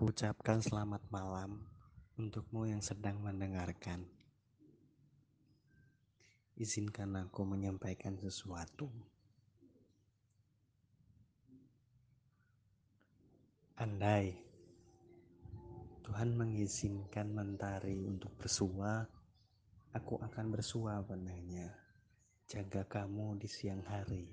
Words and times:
Aku 0.00 0.16
ucapkan 0.16 0.64
selamat 0.64 1.12
malam 1.12 1.60
untukmu 2.16 2.64
yang 2.64 2.80
sedang 2.80 3.20
mendengarkan. 3.20 4.08
Izinkan 6.56 7.20
aku 7.20 7.44
menyampaikan 7.44 8.16
sesuatu. 8.16 8.88
Andai 13.76 14.40
Tuhan 16.08 16.32
mengizinkan 16.32 17.36
mentari 17.36 18.00
untuk 18.08 18.32
bersua, 18.40 19.04
aku 19.92 20.16
akan 20.16 20.48
bersua 20.48 21.04
padanya. 21.04 21.76
Jaga 22.48 22.88
kamu 22.88 23.36
di 23.36 23.52
siang 23.52 23.84
hari. 23.84 24.32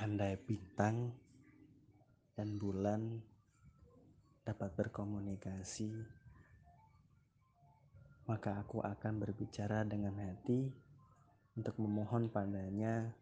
Andai 0.00 0.32
bintang 0.40 1.12
dan 2.32 2.56
bulan 2.56 3.20
dapat 4.48 4.72
berkomunikasi, 4.72 5.92
maka 8.24 8.64
aku 8.64 8.80
akan 8.80 9.20
berbicara 9.20 9.84
dengan 9.84 10.16
hati 10.24 10.72
untuk 11.52 11.76
memohon 11.76 12.32
padanya 12.32 13.12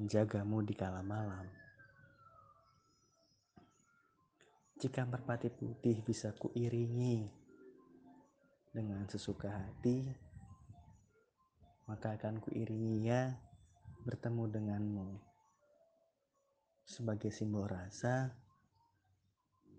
menjagamu 0.00 0.64
di 0.64 0.72
kala 0.72 1.04
malam. 1.04 1.44
Jika 4.80 5.04
merpati 5.04 5.52
putih 5.52 6.00
bisa 6.00 6.32
kuiringi 6.32 7.28
dengan 8.72 9.04
sesuka 9.04 9.52
hati, 9.52 10.08
maka 11.84 12.16
akan 12.16 12.40
kuiringinya 12.40 13.36
bertemu 14.00 14.48
denganmu 14.48 15.29
sebagai 16.90 17.30
simbol 17.30 17.70
rasa 17.70 18.34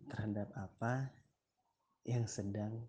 terhadap 0.08 0.48
apa 0.56 1.12
yang 2.08 2.24
sedang 2.24 2.88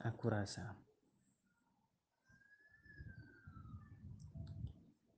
aku 0.00 0.32
rasa. 0.32 0.72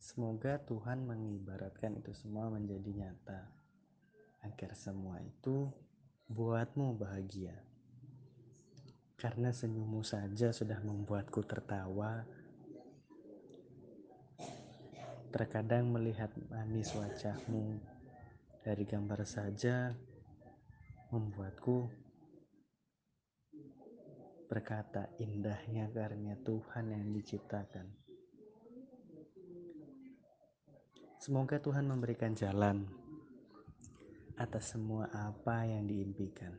Semoga 0.02 0.58
Tuhan 0.66 1.06
mengibaratkan 1.06 1.94
itu 1.94 2.10
semua 2.10 2.50
menjadi 2.50 2.90
nyata, 2.90 3.54
agar 4.42 4.74
semua 4.74 5.22
itu 5.22 5.70
buatmu 6.26 6.98
bahagia. 6.98 7.54
Karena 9.14 9.54
senyummu 9.54 10.02
saja 10.02 10.50
sudah 10.50 10.82
membuatku 10.82 11.38
tertawa 11.46 12.26
Terkadang 15.36 15.92
melihat 15.92 16.32
manis 16.48 16.96
wajahmu 16.96 17.76
dari 18.64 18.88
gambar 18.88 19.20
saja 19.28 19.92
membuatku 21.12 21.92
berkata 24.48 25.12
indahnya 25.20 25.92
karunia 25.92 26.40
Tuhan 26.40 26.88
yang 26.88 27.12
diciptakan. 27.12 27.84
Semoga 31.20 31.60
Tuhan 31.60 31.84
memberikan 31.84 32.32
jalan 32.32 32.88
atas 34.40 34.72
semua 34.72 35.12
apa 35.12 35.68
yang 35.68 35.84
diimpikan, 35.84 36.56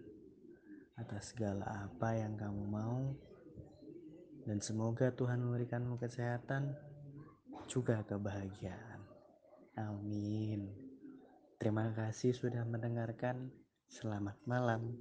atas 1.01 1.33
segala 1.33 1.89
apa 1.89 2.13
yang 2.13 2.37
kamu 2.37 2.61
mau, 2.69 3.09
dan 4.45 4.61
semoga 4.61 5.09
Tuhan 5.09 5.41
memberikanmu 5.41 5.97
kesehatan 5.97 6.77
juga 7.69 8.01
kebahagiaan. 8.07 9.03
Amin. 9.77 10.73
Terima 11.61 11.93
kasih 11.93 12.33
sudah 12.33 12.65
mendengarkan. 12.65 13.53
Selamat 13.85 14.35
malam. 14.49 14.97